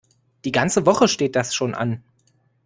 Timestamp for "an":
1.75-2.01